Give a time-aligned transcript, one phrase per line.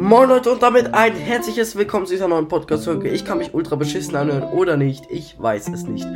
[0.00, 3.08] Moin Leute und damit ein herzliches Willkommen zu dieser neuen Podcast-Folge.
[3.08, 6.06] Ich kann mich ultra beschissen anhören oder nicht, ich weiß es nicht.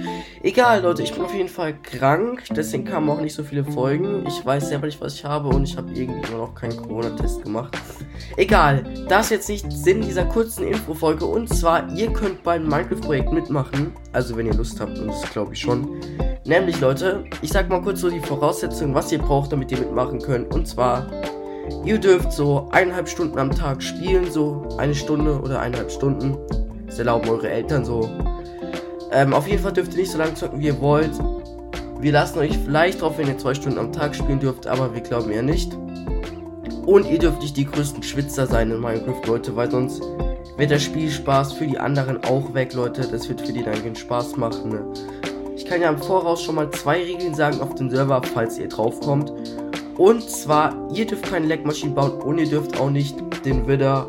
[0.40, 4.24] Egal Leute, ich bin auf jeden Fall krank, deswegen kamen auch nicht so viele Folgen.
[4.28, 7.42] Ich weiß selber nicht, was ich habe und ich habe irgendwie immer noch keinen Corona-Test
[7.42, 7.76] gemacht.
[8.36, 13.32] Egal, das ist jetzt nicht Sinn dieser kurzen Info-Folge und zwar, ihr könnt beim Minecraft-Projekt
[13.32, 13.96] mitmachen.
[14.12, 16.00] Also wenn ihr Lust habt und das glaube ich schon.
[16.44, 20.20] Nämlich Leute, ich sag mal kurz so die Voraussetzungen, was ihr braucht, damit ihr mitmachen
[20.20, 20.54] könnt.
[20.54, 21.06] Und zwar
[21.84, 26.36] Ihr dürft so eineinhalb Stunden am Tag spielen, so eine Stunde oder eineinhalb Stunden.
[26.86, 28.08] Das erlauben eure Eltern so.
[29.10, 31.12] Ähm, auf jeden Fall dürft ihr nicht so lange zocken, wie ihr wollt.
[32.00, 35.02] Wir lassen euch vielleicht drauf, wenn ihr zwei Stunden am Tag spielen dürft, aber wir
[35.02, 35.72] glauben eher nicht.
[36.86, 40.02] Und ihr dürft nicht die größten Schwitzer sein in Minecraft, Leute, weil sonst
[40.56, 43.02] wird der Spielspaß für die anderen auch weg, Leute.
[43.02, 44.70] Das wird für die dann keinen Spaß machen.
[44.70, 44.84] Ne?
[45.54, 48.68] Ich kann ja im Voraus schon mal zwei Regeln sagen auf dem Server, falls ihr
[48.68, 49.32] draufkommt.
[50.02, 54.08] Und zwar, ihr dürft keine Leckmaschinen bauen und ihr dürft auch nicht den Widder,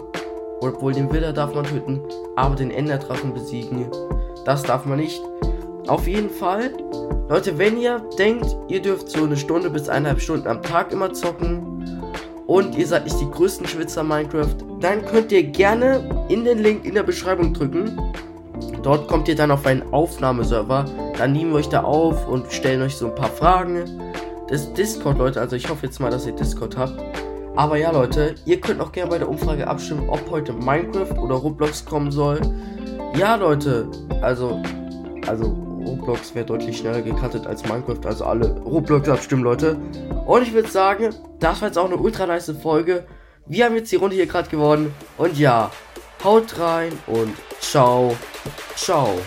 [0.60, 2.02] obwohl den Widder darf man töten,
[2.36, 3.86] aber den Enderdrachen besiegen.
[4.44, 5.22] Das darf man nicht.
[5.86, 6.72] Auf jeden Fall,
[7.30, 11.14] Leute, wenn ihr denkt, ihr dürft so eine Stunde bis eineinhalb Stunden am Tag immer
[11.14, 12.02] zocken
[12.48, 16.86] und ihr seid nicht die größten Schwitzer Minecraft, dann könnt ihr gerne in den Link
[16.86, 18.02] in der Beschreibung drücken.
[18.82, 20.86] Dort kommt ihr dann auf einen Aufnahmeserver.
[21.20, 23.84] Dann nehmen wir euch da auf und stellen euch so ein paar Fragen
[24.54, 25.42] das Discord, Leute.
[25.42, 26.94] Also ich hoffe jetzt mal, dass ihr Discord habt.
[27.56, 31.36] Aber ja, Leute, ihr könnt auch gerne bei der Umfrage abstimmen, ob heute Minecraft oder
[31.36, 32.40] Roblox kommen soll.
[33.18, 33.88] Ja, Leute,
[34.22, 34.62] also,
[35.28, 35.46] also
[35.86, 38.06] Roblox wäre deutlich schneller gecuttet als Minecraft.
[38.06, 39.76] Also alle Roblox abstimmen, Leute.
[40.28, 41.10] Und ich würde sagen,
[41.40, 43.06] das war jetzt auch eine ultra nice Folge.
[43.48, 44.94] Wir haben jetzt die Runde hier gerade gewonnen.
[45.18, 45.72] Und ja,
[46.24, 48.16] haut rein und ciao,
[48.76, 49.18] ciao.